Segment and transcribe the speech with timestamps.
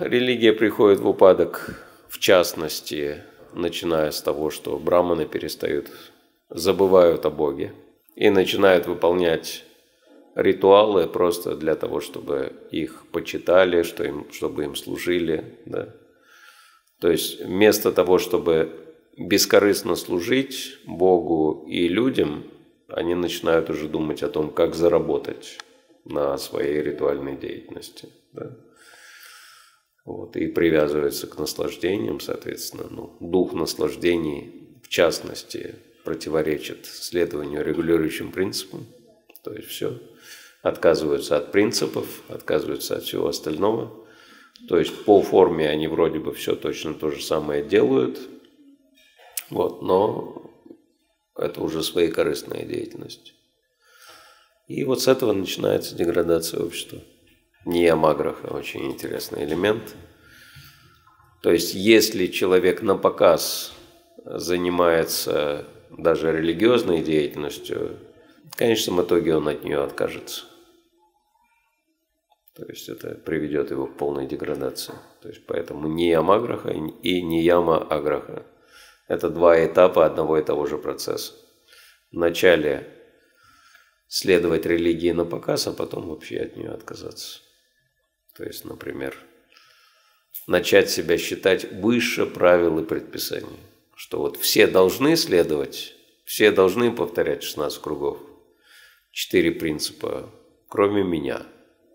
[0.00, 5.90] Религия приходит в упадок, в частности, начиная с того, что браманы перестают,
[6.50, 7.72] забывают о Боге
[8.16, 9.64] и начинают выполнять
[10.34, 15.58] ритуалы просто для того, чтобы их почитали, что им, чтобы им служили.
[15.64, 15.94] Да.
[17.00, 18.72] То есть вместо того, чтобы
[19.16, 22.44] бескорыстно служить Богу и людям,
[22.88, 25.58] они начинают уже думать о том, как заработать
[26.04, 28.08] на своей ритуальной деятельности.
[28.32, 28.56] Да?
[30.04, 32.88] Вот, и привязывается к наслаждениям, соответственно.
[32.90, 38.86] Ну, дух наслаждений, в частности, противоречит следованию регулирующим принципам.
[39.42, 39.98] То есть все.
[40.62, 44.04] Отказываются от принципов, отказываются от всего остального.
[44.68, 48.20] То есть по форме они вроде бы все точно то же самое делают,
[49.50, 50.50] вот, но
[51.36, 53.34] это уже свои корыстная деятельность.
[54.66, 57.00] И вот с этого начинается деградация общества.
[57.64, 59.94] Ниямаграха– очень интересный элемент.
[61.42, 63.74] То есть, если человек на показ
[64.24, 67.98] занимается даже религиозной деятельностью,
[68.52, 70.44] в конечном итоге он от нее откажется.
[72.54, 74.94] То есть это приведет его к полной деградации.
[75.22, 78.46] То есть поэтому ниямаграха и нияма аграха–
[79.08, 81.34] это два этапа одного и того же процесса.
[82.12, 82.88] Вначале
[84.06, 87.43] следовать религии на показ, а потом вообще от нее отказаться.
[88.34, 89.16] То есть, например,
[90.46, 93.60] начать себя считать выше правил и предписаний.
[93.94, 98.18] Что вот все должны следовать, все должны повторять 16 кругов.
[99.12, 100.28] Четыре принципа,
[100.68, 101.46] кроме меня.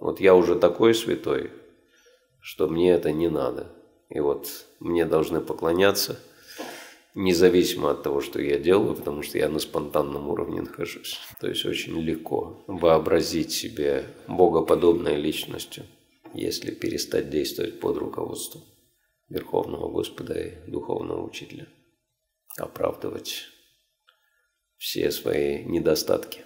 [0.00, 1.52] Вот я уже такой святой,
[2.40, 3.72] что мне это не надо.
[4.10, 6.20] И вот мне должны поклоняться–
[7.14, 11.18] независимо от того, что я делаю, потому что я на спонтанном уровне нахожусь.
[11.40, 15.84] То есть очень легко вообразить себе богоподобной личностью,
[16.34, 18.64] если перестать действовать под руководством
[19.28, 21.68] Верховного Господа и Духовного Учителя,
[22.58, 23.44] оправдывать
[24.76, 26.42] все свои недостатки.